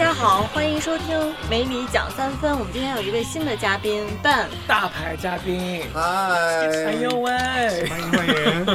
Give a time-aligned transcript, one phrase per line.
[0.00, 1.14] 家好，欢迎收听
[1.50, 2.50] 《美女讲三分》。
[2.56, 7.30] 我们今天有一位新的嘉宾但，大牌嘉宾，嗨，哎呦喂，
[7.86, 8.66] 欢迎欢迎！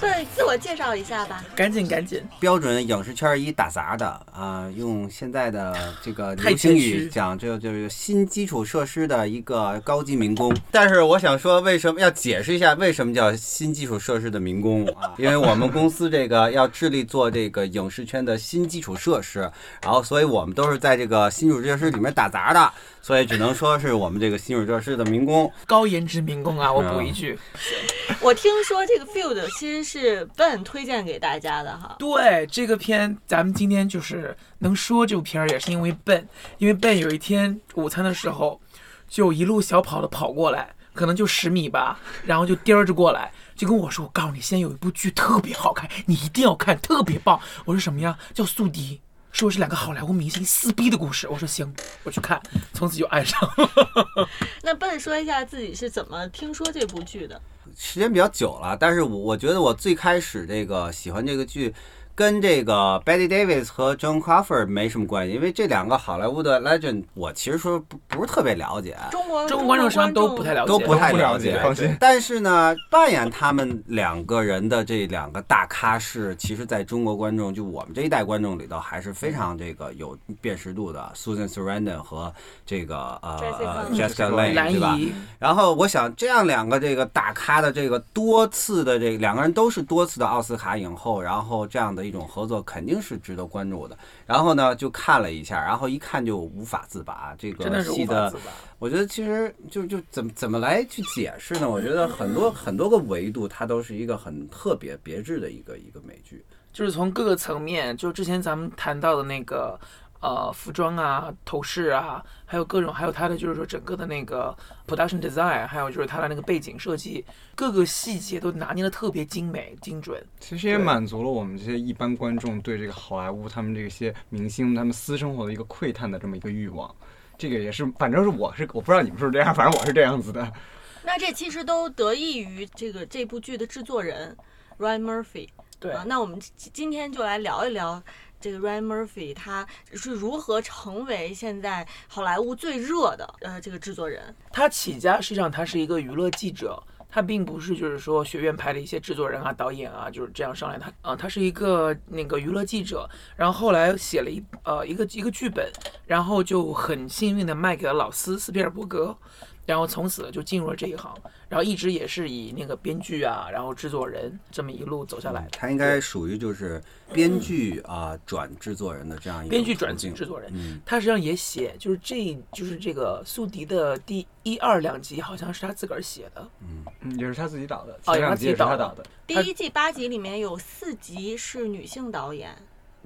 [0.00, 1.44] 笨，自我介绍一下吧。
[1.54, 10.56] 赶紧赶紧，标准影视圈一打杂的啊、用现在的这个流行语讲，这就是新基础设施的一个高级民工。
[10.72, 15.12] 但是我想说，为什么要解释一下为什么叫新基础设施的民工啊？
[15.18, 19.40] 因为我们公司这个要致力做这个影视圈的新基础设施，
[19.82, 25.52] 然后所以我们都是在这个新基础设施里面打杂的，所以只能说是我们这个新基础设施的民工。
[25.66, 26.72] 高颜值民工啊！
[26.72, 27.38] 我补一句，
[28.20, 31.96] 我听说这个 Field 其实是笨推荐给大家的哈。
[31.98, 38.60] 对这个片，咱们今天就是能说这部片儿，也是因为笨，因为笨有一天午餐的时候，
[39.08, 48.16] 就一路小跑的跑过来，可能就十米吧，然后就颠儿着过来，就跟我说：“我告诉你，现在有一部剧特别好看，你一定要看，特别棒。”我说什么呀？
[48.32, 48.94] 叫《宿敌》。
[49.32, 51.72] 说是两个好莱坞明星撕逼的故事，我说行，
[52.02, 52.40] 我去看，
[52.72, 53.70] 从此就爱上了。
[54.62, 57.40] 那笨说一下自己是怎么听说这部剧的？
[57.82, 61.74] 时间比较久了，但是我我觉得我最开始这个喜欢这个剧，
[62.20, 71.96] 跟这个 Betty Davis 和 John Crawford 没什么关系，因为这两个好莱坞的 legend 我其实说不不是特别了解，中国中国观众实际上都不太了解，都不太了了解解放心。
[71.98, 82.30] 但是呢，扮演他们两个人的这两个大咖是，其实在中国观众就我们这一代观众里头还是非常这个有辨识度的，Susan Sarandon 和
[82.66, 84.98] 这个呃呃 Jessica Jessica Lange Lange 对吧？
[85.38, 93.96] 然后我想，这样两个这个大咖的这个多次的这个两个人都是多次的奥斯卡影后，然后这样的一种合作肯定是值得关注的。
[94.26, 97.32] 然后呢，就看了一下，然后一看就无法自拔。
[97.38, 98.34] 这个戏的。
[98.80, 101.70] 我觉得其实就就怎么怎么来去解释呢？
[101.70, 106.44] 我觉得很多很多个维度，它都是一个很特别别致的一个一个美剧。
[106.72, 109.78] 就是从各个层面，就之前咱们谈到的那个
[110.20, 114.56] 呃服装啊、头饰啊，还有各种，还有它的就是说整个的那个
[114.86, 117.24] production design，还有就是它的那个背景设计，
[117.54, 120.22] 各个细节都拿捏的特别精美精准。
[120.38, 126.94] 其实也满足了我们这些一般观众对这个好莱坞他们这些明星他们私生活的一个窥探的这么一个欲望。
[127.38, 130.52] 这个也是，反正是我是我不知道你们是不是这样，反正我是这样子的。
[131.02, 134.36] 那这其实都得益于这个这部剧的制作人
[134.78, 136.04] Ryan Murphy 对，啊。
[136.06, 138.02] 那我们今今天就来聊一聊
[138.40, 144.34] 这个 Ryan Murphy 他是如何成为现在好莱坞最热的呃这个制作人。
[144.50, 150.78] 他起家实际上他是一个娱乐记者，他并不是就是说学院派的一些制作人啊、导演啊就是这样上来。
[150.78, 155.70] 他呃，他是一个那个娱乐记者，然后后来写了一呃一个一个剧本，
[156.06, 159.16] 然后就很幸运的卖给了老斯斯皮尔伯格，
[159.66, 161.14] 然后从此就进入了这一行，
[161.48, 165.50] 然后一直也是以那个编剧啊，然后制作人这么一路走下来的。
[165.52, 166.82] 他应该属于就是
[167.12, 176.48] 编剧啊、转制作人的这样一个编剧转制作人，嗯，他实际上也写，就是这就是这个宿敌的第一二两集，好像是他自个儿写的。
[176.60, 179.04] 嗯，也是他自己导的，哦前两集也是他也是他自己导的。
[179.26, 182.56] 第一季八集里面有四集是女性导演，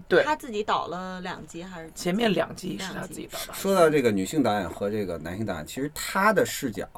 [0.09, 1.93] 对，他自己导了两集还是集？
[1.94, 3.55] 前面两集是他自己导的。
[3.55, 6.88] 说到这个女性导演和这个男性导演，其实他的视角，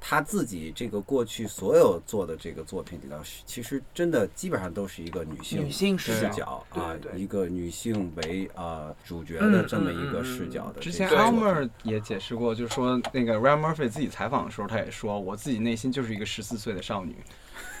[0.00, 10.92] 他自己这个过去所有做的这个作品里头，其实真的基本上都是一个女性女性视视角角啊一个女性为呃主角的这么一个视角的这之。
[10.92, 17.16] 前 Elmer 也解释过，就是说那个 Ryan Murphy 自己采访的时候，他也说，我自己内心就是一个十四岁的少女。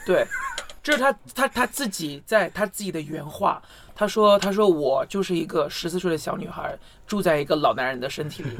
[0.04, 0.24] 对，
[0.86, 3.60] 这是他他他自己在他自己的原话。
[3.98, 8.50] 他说：“他说我就是一个十四岁的小女孩，住在一个老男人的身体里。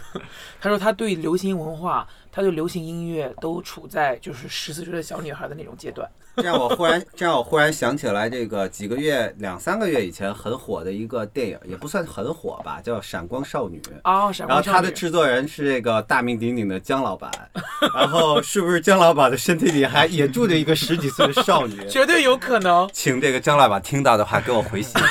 [0.58, 6.08] 他说他对流行文化，他对流行音乐都处在就是十四岁的小女孩的那种阶段。
[6.36, 13.78] 这样我忽然， 这样我忽然想起来，这个几个月、两三个月以前很火的一个电影，也不算很火吧，叫《闪光少女》。
[14.04, 14.72] 哦，闪然后光少女。
[14.72, 17.30] 然后他的制作人是这个大名鼎鼎的姜老板，
[17.94, 21.67] 然后是不是姜老板的身体里还也住着一个十几岁的少女？
[21.88, 22.88] 绝对有可能。
[22.92, 25.00] 请这个姜老板听到的话给我回信。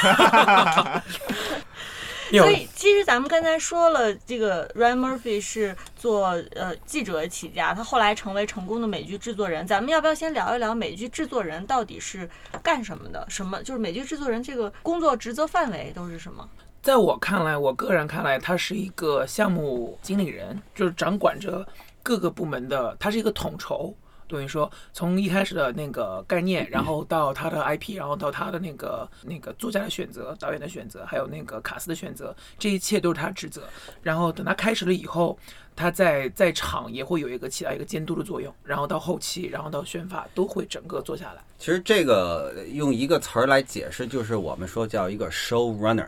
[2.30, 9.66] 有所以其实咱们刚才说了，这个 Ryan Murphy 是做呃记者起家，他后来成为成功的美剧制作人。
[9.66, 12.30] 咱们要不要先聊一聊美剧制作人到底是
[12.62, 13.26] 干什么的？
[13.30, 16.46] 什么就是美剧制作人这个工作职责范围都是什么？
[16.82, 21.66] 在我看来，我个人看来，他是一个项目经理人，就是掌管着
[22.04, 23.96] 各个部门的，他是一个统筹。
[24.28, 33.64] 等于说，从一开始的那个概念，然后到他的 IP，然后到他的那个那个作家的选择、导演的选择，还有那个卡斯的选择，这一切都是他职责。
[34.02, 35.38] 然后等他开始了以后，
[35.76, 41.42] 他在在场也会有一个起到一个监督的作用，然后到后期，然后到宣发都会整个做下来。
[41.58, 46.08] 其实这个用一个词儿来解释，就是我们说叫一个 show runner。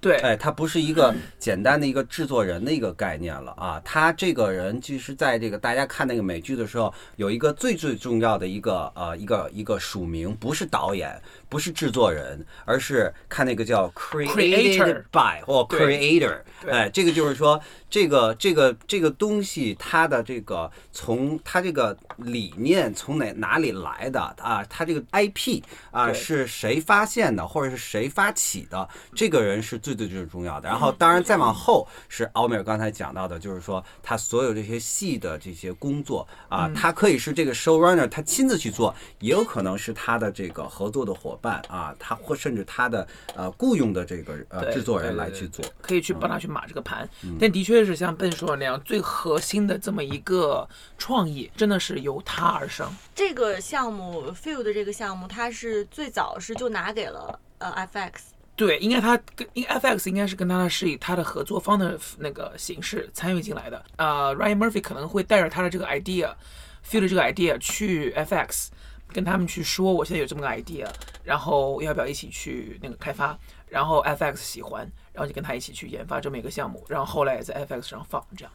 [0.00, 11.20] 对，哎，他不是一个简单的一个制作人的一个概念了啊，他这个人其实在这个大家看那个美剧的时候，有一个最最重要的一个呃一个一个署名，不是导演，
[11.50, 17.60] 不是制作人，而是看那个叫 created Creator by 或 creator，对哎，这个就是说
[17.90, 24.64] 这个这个这个东西它的这个从它这个理念从哪哪里来的啊？
[24.70, 25.60] 它这个 IP
[25.90, 28.88] 啊是谁发现的，或者是谁发起的？
[29.14, 30.68] 这个人是最最最重要的。
[30.68, 45.64] 然后，当然再往后是奥米尔刚才讲到的，就是说他所有这些戏的这些工作啊，他可以是这个 showrunner 他亲自去做，也有可能是他的这个合作的伙伴啊，他或甚至他的呃雇佣的这个呃制作人来去做。
[45.80, 47.08] 可以去帮他去码这个盘。
[47.22, 52.86] 嗯但的确是像笨说的那样，最核心的这么一个创意，真的是由他而生。
[53.14, 58.12] 这个项目 f i e l 的这个项目，它是最早是就拿给了呃 FX，
[58.56, 63.82] 对，应该他跟应该 FX 应该是跟他是以他的合作方的那个形式参与进来的。
[63.96, 68.68] 呃，Ryan Murphy 可能会带着他的这个 idea，feel 的这个 idea 去 FX，
[69.12, 70.86] 跟他们去说我现在有这么个 idea，
[71.24, 73.38] 然后要不要一起去那个开发？
[73.68, 74.80] 然后 FX 喜欢，
[75.12, 78.52] 然后就跟他一起去研发这么一个项目，然后后来也在 FX 上放这样。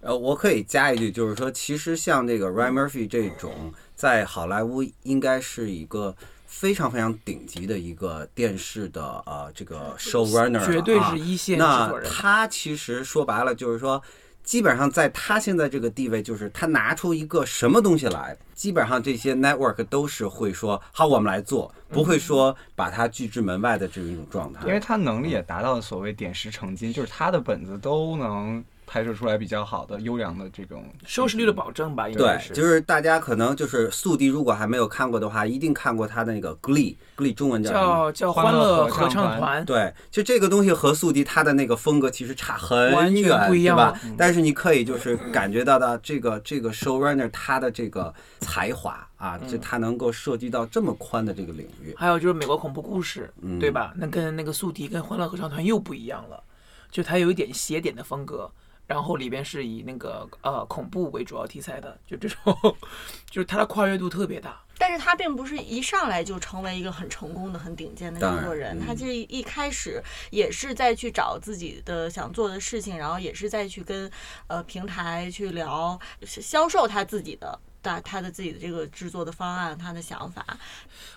[0.00, 6.14] 呃，我可以加一句，就是说，其实像这个 Ryan Murphy 这种，在好莱坞应该是一个
[6.46, 12.10] 非常非常顶级的一个电视的呃这个 showrunner，了绝对啊是一线制那作人。
[12.10, 14.02] 他其实说白了就是说，
[14.42, 24.66] 基本上在他现在这个地位，就是他拿出一个什么东西来，基本上这些 network 都是会说好，我们来做，不会说把他拒之门外的这一种状态。
[24.66, 28.62] 因为他能力也达到了所谓点石成金，就是他的本子都能
[28.92, 32.52] 拍摄出来比较好的、优良的这种收视率的保证吧，应该对，是。
[32.52, 37.72] 就是大家可能就是宿敌，如果还没有看过的话，一定看过他的那个 Glee，Glee 中文叫？
[37.72, 44.14] 叫叫欢乐合合唱团，对，就这个东西和宿敌他的那个风格其实差很完全远，不一样对吧了？
[44.18, 51.94] 但是你可以就是感觉到的这个这个 showrunner 他的这个才华啊，嗯这他能够涉及到这么宽的这个领域。
[51.96, 53.94] 还有就是美国恐怖故事，嗯对吧？
[53.96, 56.42] 那跟那个宿敌跟欢乐合唱团又不一样了，
[56.90, 58.50] 就它有一点邪典的风格，
[58.86, 62.56] 然后里边是以那个呃恐怖为主要题材的，就这种，
[63.30, 64.60] 就是它的跨越度特别大。
[64.78, 74.10] 但是他并不是一上来就成为一个很成功的、很顶尖的制作人，他嗯其实一开始也是在去找自己的想做的事情，然后也是在去跟
[74.48, 77.58] 呃平台去聊销售他自己的。
[77.84, 80.46] 他他的自己的这个制作的方案，他的想法，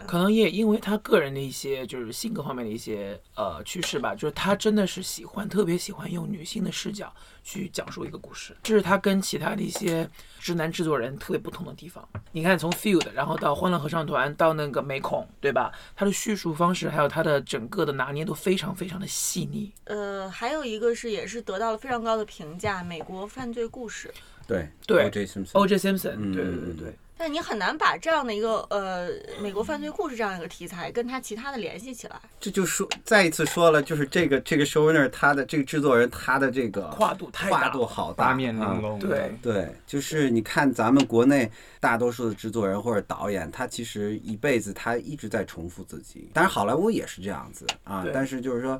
[0.07, 7.13] 可能也因为他个人的一些就是性格方面的一些呃趋势吧，就是他真的是喜欢特别喜欢用女性的视角
[7.45, 10.09] 去讲述一个故事，这是他跟其他的一些
[10.39, 12.05] 直男制作人特别不同的地方。
[12.31, 15.71] 你看，从 Field 然后到欢乐合唱团到那个美恐，对吧？
[15.95, 19.71] 他的叙述方式还有他的整个的拿捏都非常非常的细腻。
[19.83, 24.11] 呃，还有一个是也是得到了非常高的评价，美国犯罪故事。
[24.47, 25.27] 对对，O.J.
[25.27, 25.51] Simpson。
[25.53, 25.77] O.J.
[25.77, 26.95] Simpson，嗯对对对对。
[27.17, 29.09] 但你很难把这样的一个呃
[29.41, 32.19] 美国犯罪故事这样一个题材跟他其他的联系起来。
[32.39, 38.99] 这就说再一次说了，就是这个这个 showrunner 他的这个制作人他的这个跨度太大跨度好大，八面啊玲珑。
[38.99, 46.29] 对对，就是你看咱们国内大多数的制作人或者导演，他其实一辈子他一直在重复自己。
[46.33, 48.79] 当然好莱坞也是这样子啊，但是就是说，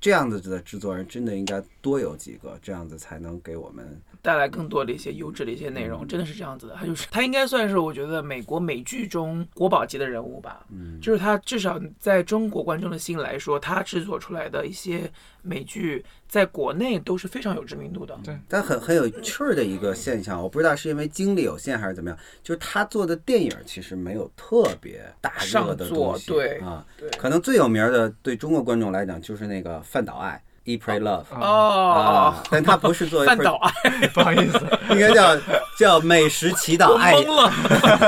[0.00, 6.74] 这样子的制作人真的应该多有几个，这样子才能给我们带来更多的一些优质的一些内容，真的是这样子的。
[6.74, 15.10] 他就是他应该算是我觉得美国美剧中国宝级的人物吧，嗯就是他至少在中国观众的心来说，他制作出来的一些
[15.42, 18.16] 美剧在国内都是非常有知名度的。
[18.22, 30.40] 对但很很有趣儿的一个现象，我不知道是因为精力有限还是怎么样，就是他做的电影其实没有特别大热的上东西，座对啊，对可能最有名的对中国观众来讲就是那个范岛爱。
[30.66, 35.36] Eat Pray Love 哦啊，但他不是作为范岛爱， 不好意思，应该叫
[35.78, 37.52] 叫美食祈祷爱，懵了。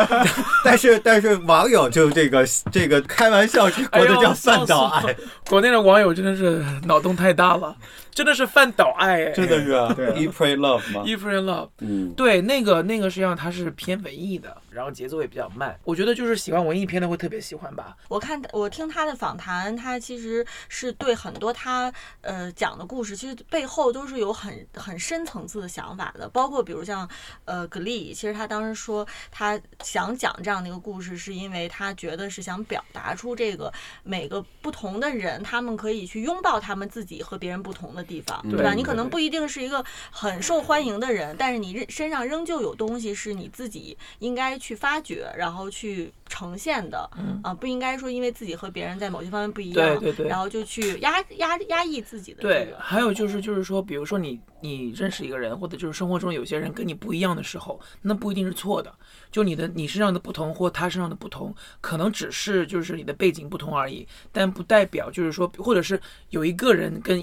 [0.65, 5.17] 但是但是网友就这个这个开玩笑之国的叫饭岛爱，
[5.49, 7.75] 国内的网友真的是脑洞太大了，
[8.13, 11.69] 真的是饭岛爱哎，真的是啊对啊，Eat Pray Love 吗？？E Pray Love。
[11.81, 15.79] 嗯，对，那个那个实际上它是偏文艺的，然后节奏也比较慢。
[15.85, 17.97] 我觉得就是喜欢文艺片的会特别喜欢吧。
[18.09, 26.29] 我看我听他的访谈，他其实是对很多他呃讲的故事，其实背后都是有很很深层次的想法的。
[26.29, 27.09] 包括比如像
[27.45, 38.75] 呃格力，其实他当时说他想讲这样的一个故事，是因为他觉得是想表达出这个每个不同的人，他们可以去拥抱他们自己和别人不同的地方，对吧？
[38.75, 58.95] 你可能不一定是一个很受欢迎的人，但是你身身上仍旧有东西是你自己应该去发掘，然后去呈现的，嗯啊，不应该说因为自己和别人在某些方面不一样，对对对然后就去压压压抑自己的这对，还有就是就是说，比如说你你认识一个人，或者就是生活中有些人跟你不一样的时候，那不一定是错的。
[59.31, 67.23] 就你的你身上的不同或他身上的不同，可能只是就是你的背景不同而已，但不代表就是说，或者是有一个人跟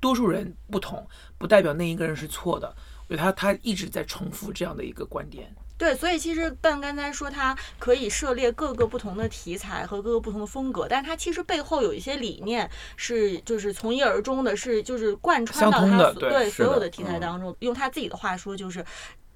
[0.00, 1.06] 多数人不同，
[1.38, 2.74] 不代表那一个人是错的。
[3.08, 5.54] 我觉得他他一直在重复这样的一个观点。
[5.78, 17.54] 对，所以其实半刚才说它可以涉猎各个不同的题材和各个不同的风格，但是它其实背后有一些理念是就是从一而终的，是就是贯穿到相通它所的对所有的题材嗯当中。
[17.60, 18.84] 用他自己的话说，就是。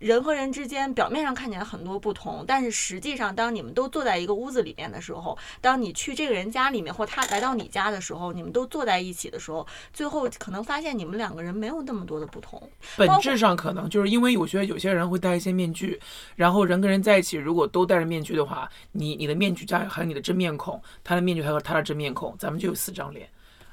[0.01, 12.61] 人和人之间表面上看起来很多不同，但是实际上，当你们都坐在一个屋子里面的时候，当你去这个人家里面，或他来到你家的时候，你们都坐在一起的时候，最后可能发现你们两个人没有那么多的不同。
[12.97, 16.01] 本质上可能就是因为有些有些人会戴一些面具，
[16.35, 23.29] 然后人跟人在一起，如果都戴着面具的话，你你的面具加还有你的真面孔，他的面具还有他的真面孔，咱们就有四张脸。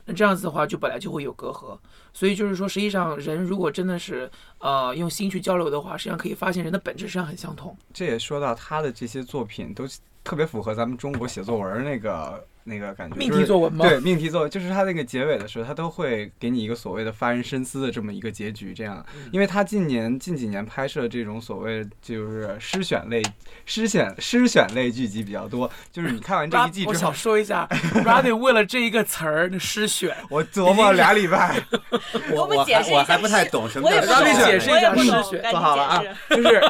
[0.08, 1.78] 那这样子的话，就本来就会有隔阂。
[2.12, 7.78] 所以就是说，实际上人如果真的是呃用心去交流的话，实际上可以发现人的本质实际上很相同。
[7.94, 9.86] 这也说到他的这些作品都
[10.24, 13.88] 特别符合咱们中国写作文那个那个感觉，命就是题作文吗？
[13.88, 18.74] 对命题作文，就是他那个结尾的时候，他都会给你一个所谓的发人深思的这么一个结局。
[18.74, 23.24] 这样，嗯因为他近年近几年拍摄这种所谓就是诗选类
[23.66, 27.68] 诗选诗选类剧集比较多，就是你看完这一季之后， 我想说一下
[28.04, 31.62] r a d 为了这一个词儿的诗选， 我琢磨了俩礼拜，
[32.34, 36.62] 我我解我还不太懂什么叫诗选解释一下诗选做好了啊就是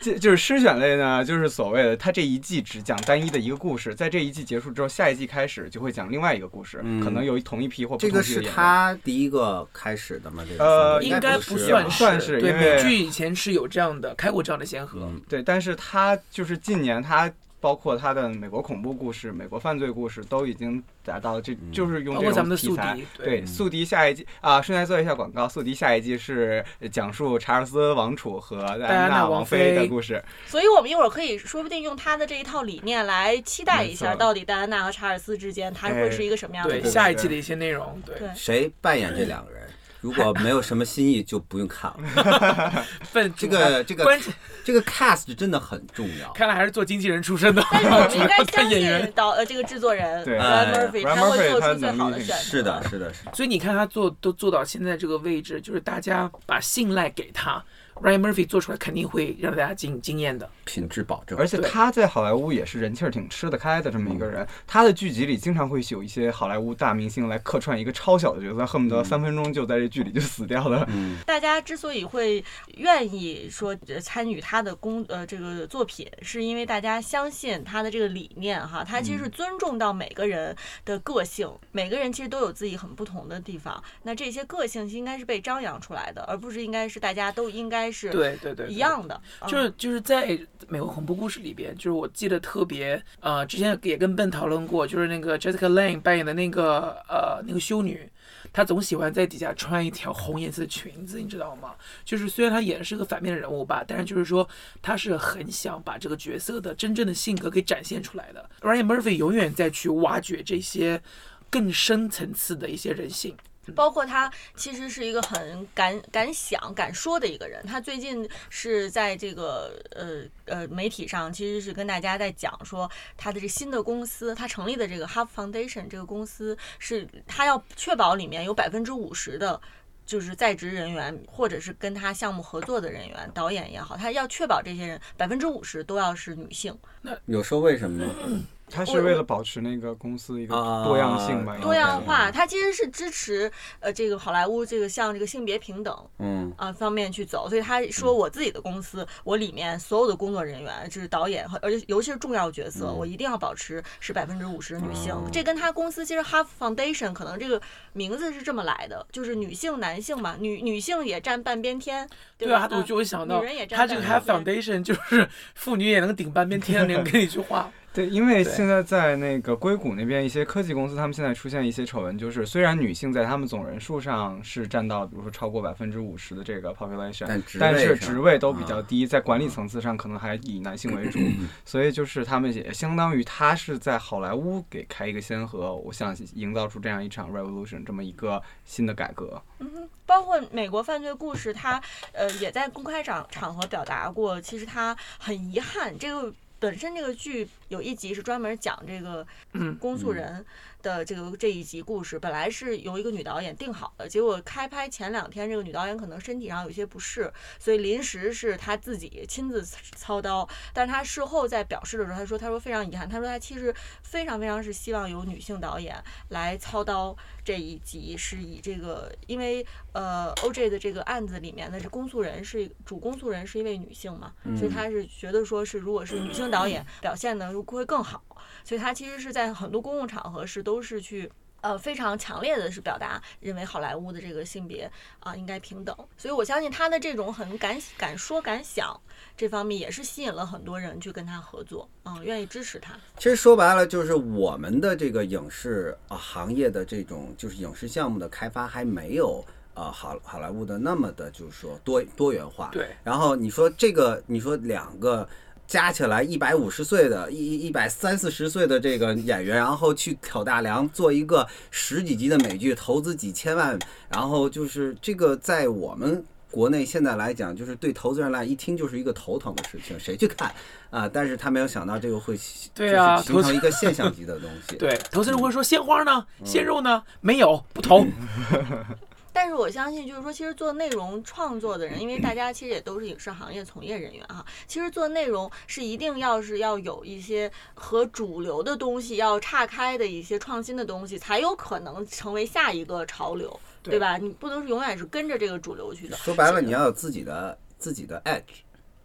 [0.00, 8.40] 就就是诗选类呢，就是所谓的他这一季只讲单一的一个故事，在这一季结束之后，下一季开始就会讲另外一个故事，嗯可能有同一批或不这个是。
[8.42, 10.44] 他第一个开始的吗？
[10.48, 15.00] 这个呃应该不算吧算是对因为美剧以前是有这样的开过这样的先河。
[15.02, 17.30] 嗯对，但是他就是近年他
[17.62, 22.90] 包括他的美国恐怖故事、美国犯罪故事都已经达到了这，嗯就是用这包括咱们的种题材。
[22.90, 25.48] 宿敌，对，嗯宿敌下一季啊，顺带做一下广告。
[25.48, 30.20] 宿敌下一季是讲述查尔斯王储和戴安娜王妃的故事。
[30.46, 36.90] 所以，我们一会儿可以说不定用他的这一套理念来期待一下，到底戴安娜和查尔斯之间他会是一个什么样的对？
[36.90, 39.62] 下一季的一些内容，对对谁扮演这两个人？
[40.02, 42.84] 如果没有什么新意，就不用看了。
[43.14, 46.32] 笨这个这个关键这个 cast 真的很重要。
[46.32, 52.42] 看来还是做经纪人出身的，但是我们应该 相看演员信导呃这个制作人对 Murphy，Ryan 他会做他出最好的选择。
[52.42, 53.32] 是的，是的，是的。
[53.32, 57.64] 所以你看他做都做到现在这个位置，就是大家把信赖给他
[58.02, 60.48] ，Ryan Murphy 做出来肯定会让大家惊惊艳的。
[60.64, 61.38] 品质保证。
[61.38, 64.46] 而且他在好莱坞也是人气儿挺吃得开的这么一个人。
[64.66, 70.86] 他的剧集里经常会有一些好莱坞大明星来客串一个超小的角色，恨不得三分钟就在这剧里就死掉了。
[70.90, 72.42] 嗯， 大家之所以会
[72.76, 88.82] 愿意说呃参与他的工呃这个作品，是因为大家相信他的这个理念哈，他其实是尊重到每个人的个性，每个人其实都有自己很不同的地方，那这些个性应该是被张扬出来的，而不是应该是大家都应该是对对对，一。
[88.82, 98.10] 样的，啊就是就是在美国恐怖故事里边，就是我记得特别，呃，之前也跟 Ben 讨论过，就是那个 Jessica Lange 扮演的那个呃那个修女，
[98.52, 101.76] 她总喜欢在底下穿一条红颜色的裙子，你知道吗？
[102.04, 104.48] 就是虽然她演的是个反面的人物吧，但是就是说
[104.82, 108.50] 她是很想把这个角色的真正的性格给展现出来的。
[108.62, 111.00] Ryan Murphy 永远在去挖掘这些
[111.48, 113.36] 更深层次的一些人性。
[113.74, 117.64] 包括他其实是一个很敢敢想敢说的一个人。
[117.66, 129.60] 他最近是在这个呃呃媒体上，其实是跟大家在讲说他的这新的公司，他成立的这个 Half Foundation 这个公司是他要确保里面有百分之五十的。
[130.04, 136.76] 就是在职人员，或者是跟他项目合作的人员，导演也好，他要确保这些人百分之五十都要是女性。
[137.02, 138.12] 那有说为什么吗？
[138.72, 142.32] 他是为了保持那个公司一个啊多样性吧，多样化，嗯。
[142.32, 143.50] 他其实是支持
[143.80, 152.96] 呃这个好莱坞这个向这个性别平等嗯，啊方面去走，所以他说我自己的公司，我里面所有的工作人员，就是导演和而且尤其是重要角色，嗯。
[152.96, 155.28] 我一定要保持是百分之五十女性哦。
[155.30, 157.60] 这跟他公司其实 Half Foundation 可能这个
[157.92, 167.70] 名字是这么来的，就是女性男性嘛，女女性也占半边天，对啊，我就会想到女人也占他这个 Half Foundation 就是 妇女也能顶半边天的那个 一句话。
[167.94, 181.18] 对，因为现在在那个硅谷那边，一些科技公司，他们现在出现一些丑闻，就是虽然女性在他们总人数上是占到，比如说超过百分之五十的这个 population，但但是职位都比较啊低，在管理层次上可能还以男性为主，
[181.66, 189.42] 所以就是他们也相当于他是在好莱坞给开一个先河，我想营造出这样一场 revolution，这么一个新的改革。
[189.58, 191.78] 嗯包括美国犯罪故事，他
[192.12, 196.32] 呃也在公开场场合表达过，其实他很遗憾这个。
[196.58, 200.44] 本身这个剧有一集是专门讲这个嗯公诉人
[200.82, 209.64] 的这个这一集故事，本来是由一个女导演定好的，结果开拍前两天，这个女导演可能身体上有些不适，所以临时是她自己亲自
[209.96, 210.46] 操刀。
[210.74, 215.96] 但是她事后在表示的时候，她说：“她说非常遗憾，她说她其实非常非常是希望有女性导演
[216.28, 228.22] 来操刀这一集，是以这个因为呃 OJ 的这个案子里面的这公诉人是主公诉人是一位女性嘛，所以她是觉得说是如果是女性导演表现的会更好，
[228.64, 231.30] 所以他其实是在很多公共场合是都是去。
[231.62, 234.90] 呃，非常强烈的是表达认为好莱坞的这个性别
[235.20, 239.00] 啊、应该平等，所以我相信他的这种很敢敢说敢想
[239.36, 242.94] 这方面也是吸引了很多人去跟他合作，嗯，愿意支持他。
[243.16, 252.70] 其实说白了，就是我们的这个影视啊行业的这种就是影视项目的开发还没有呃好好莱坞的那么的，就是说多多元化。
[252.72, 252.88] 对。
[253.04, 255.28] 然后你说这个，你说两个
[255.66, 263.78] 加起来一百五十岁的、一一百三四十岁的这个演员，然后去挑大梁做一个十几集的美剧，投资几千万，
[264.08, 266.24] 然后就是这个在我们。
[266.52, 270.54] 国内现在来讲，就是对投资人来一听就是一个头疼的事情，谁去看
[270.90, 271.08] 啊？
[271.08, 272.38] 但是他没有想到这个会
[272.74, 274.76] 对啊就是形成一个现象级的东西。
[274.76, 278.04] 对，投资人会说鲜花呢，鲜肉呢，没有，不投。
[279.32, 294.18] 但是我相信，就是说，其实做内容创作的人，因为大家其实也都是影视行业从业人员哈，其实做内容是一定要是要有一些和主流的东西要岔开的一些创新的东西，才有可能成为下一个潮流，对对吧？
[294.18, 296.16] 你不能是永远是跟着这个主流去的。
[296.18, 298.60] 说白了，你要有自己的自己的 edge，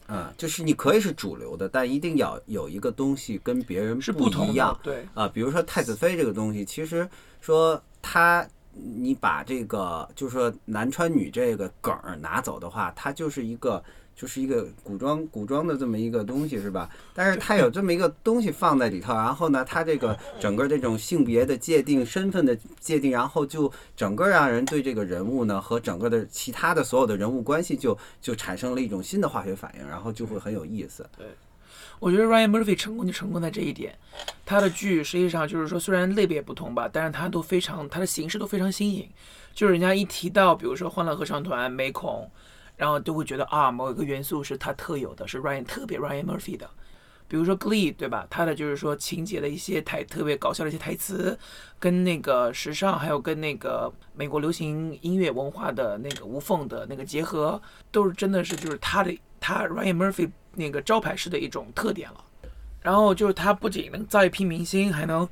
[0.07, 4.77] 嗯、就是你可以是主流的，但一定要有一个东西跟别人是不一样。
[4.83, 7.09] 对啊、比如说太子妃这个东西，其实
[7.41, 8.47] 说它，
[8.81, 13.83] 你把这个就是说男穿女这个梗儿拿走的话，它就是一个。
[14.19, 16.89] 就是一个古装古装的这么一个东西是吧？
[17.13, 31.07] 但是它有这么一个东西放在里头，然后呢，它这个 整个这种性别的界定、身份的界定，然后就整个让人对这个人物呢和整个的其他的所有的人物关系就就产生了一种新的化学反应，然后就会很有意思。
[31.99, 33.97] 我觉得 Ryan Murphy 成功就成功在这一点，
[34.45, 39.09] 他的剧实际上就是说，虽然类别不同吧，但是他都非常，他的形式都非常新颖。
[39.53, 42.29] 就是人家一提到，比如说《欢乐合唱团》、美恐，
[42.75, 46.69] 然后都会觉得啊，某一个元素是他特有的，是 Ryan 特别 Ryan Murphy 的。
[47.29, 48.25] 比如说《Glee》，对吧？
[48.29, 51.37] 他的就是说情节的一些台特别搞笑的一些台词，
[51.77, 62.23] 跟那个时尚，还有跟那个美国流行音乐文化的那个无缝的那个结合，都是真的是就是他的他 Ryan Murphy 那个招牌式的一种特点了。
[62.81, 65.27] 然后就是他不仅能造一批明星，还能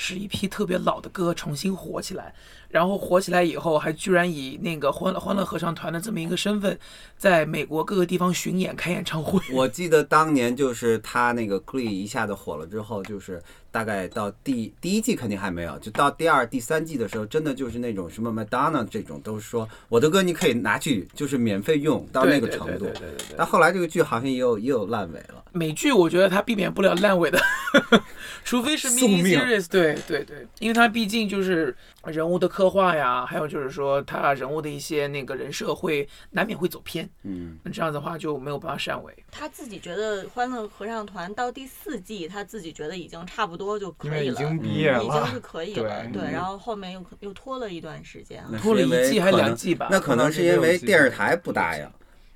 [0.00, 2.34] 使一批特别老的歌重新火起来。
[2.70, 6.78] 然后火起来以后，还居然以那个欢乐欢乐合唱团的这么一个身份，
[7.18, 9.40] 在美国各个地方巡演开演唱会。
[9.52, 23.00] 我记得当年就是他那个 Glee 一下子火了之后，就是大概到第第一季肯定还没有，就到第二、第三季的时候，真的就是那种什么 Madonna 这种，都是说我的歌你可以拿去就是免费用到那个程度对对。
[23.00, 25.42] 对但后来这个剧好像也有也有烂尾了。
[25.50, 27.42] 美剧我觉得它避免不了烂尾的，
[28.44, 31.74] 除非是 mini 命 series，对对对对，因为他毕竟就是
[32.04, 39.14] 人物的刻画呀，还有就是说他人物的一些那个人设会难免会走偏，嗯，那这样子的话就没有办法善尾。
[39.30, 46.04] 他自己觉得《欢乐合唱团》到第四季，他自己觉得已经差不多就可以了，为已经毕业了已经是，可以了。
[46.12, 51.86] 对对，然后后面又又拖了一段时间拖了一季还两季吧那可能是因为电视台不答应。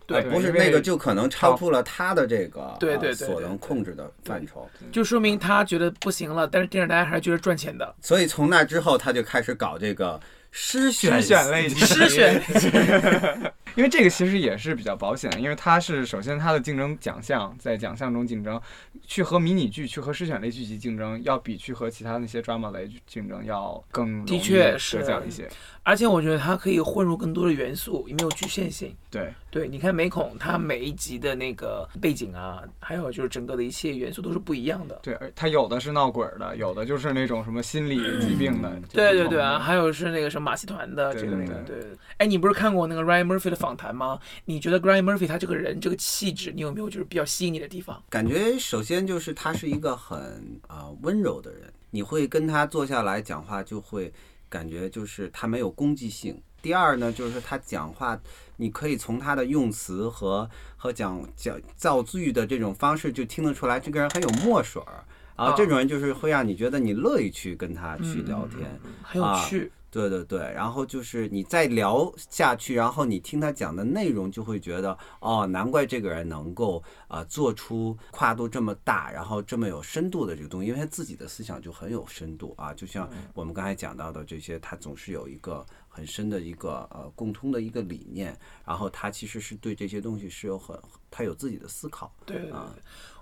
[0.07, 7.95] 对呃不是那个，就可能超出了他的这个对呃对对对所能控制的范畴，就说明他觉得不行了，但是电视台还是觉得赚钱的。
[8.01, 11.87] 所以从那之后他就开始搞这个诗选诗选类型。
[11.87, 12.43] 诗选
[13.77, 18.61] 因为这个其实也是比较保险，因为它是首先它的竞争奖项在奖项中竞争，
[19.07, 25.49] 去和迷你剧、去和诗选类剧集竞争，要比去和其他那些 drama 类剧竞争要更容易的确是得奖一些。
[25.83, 28.95] 而且我觉得它可以混入更多的元素，也没有局限性。
[29.11, 34.99] 对，对，你看美恐，它每一集的那个背景啊，还有就是整个的一切元素都是不一样的。
[35.03, 38.73] 对，而它有的是闹鬼的，有的就是那种什么心理疾病的。
[38.91, 41.99] 对对对啊，还有是那个什么马戏团的这个那对个对。
[42.17, 44.19] 哎，你不是看过那个 Ryan Murphy 的访谈吗？
[44.45, 48.03] 你觉得 Ryan Murphy 他这个人这个气质，你有没有就是比较吸引你的地方？
[48.11, 50.19] 感觉首先就是他是一个很
[50.67, 54.13] 啊、呃温柔的人，你会跟他坐下来讲话，就会
[54.51, 56.39] 感觉就是他没有攻击性。
[56.61, 58.19] 第二呢，就是他讲话，
[58.57, 65.05] 你可以从他的用词和和讲讲造句的这种方式就听得出来，这个人很有墨水儿。
[65.37, 68.61] 啊这种人就是会让你觉得你乐意去跟他去聊天，
[69.03, 69.73] 很有趣。
[69.95, 90.77] 对对对，然后就是你再聊下去，然后你听他讲的内容，就会觉得哦，难怪这个人能够啊、呃做出跨度这么大，然后这么有深度的这个东西，因为他自己的思想就很有深度啊，就像我们刚才讲到的这些，他总是有一个很深的一个呃共通的一个理念，然后他其实是对这些东西是有很
[91.09, 92.75] 他有自己的思考，对对对啊，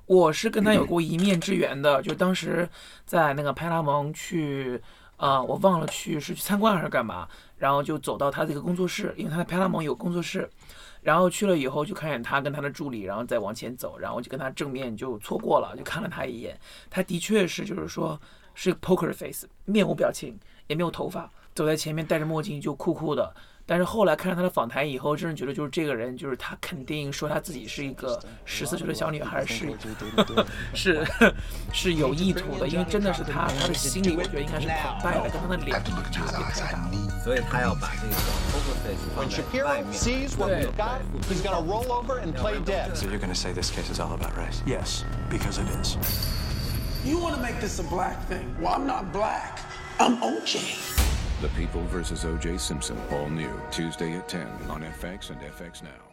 [0.06, 2.66] 我是跟他有过一面之缘的，就当时
[3.04, 4.80] 在那个派拉蒙去，
[5.22, 10.50] 啊，我忘了去是去参观还是干嘛，然后就走到他这个工作室，因为他在派拉蒙有工作室，
[11.00, 16.58] 然后去了以后就看见他跟他的助理，然后再往前走，然后就跟他正面就错过了，就看了他一眼，
[16.90, 18.20] 他的确是就是说
[18.52, 23.32] 是个 poker face，面无表情，也没有头发，走在前面戴着墨镜就酷酷的。
[23.72, 29.74] 但是后来看了他的访谈以后，真是觉得就是这个人，就是他肯定说他自己是一个十四岁的小女孩，是
[30.74, 31.02] 是
[31.72, 35.82] 是有意图的，因为真的是他他的心里，我觉得应该是澎湃的，跟他的脸
[36.12, 36.90] 差别太大了。
[37.24, 38.14] 所以他要把这个
[38.52, 39.90] poker face 放在面。
[39.94, 41.00] sees what we've got,
[41.42, 42.94] to roll over and play dead.
[42.94, 44.61] So you're going to say this case is all about race?
[44.66, 45.96] Yes, because it is.
[47.06, 48.54] You want to make this a black thing?
[48.61, 49.61] Well, I'm not black.
[49.98, 50.61] I'm OJ.
[51.42, 52.57] The People versus O.J.
[52.59, 56.12] Simpson, all new Tuesday at 10 on FX and FX Now.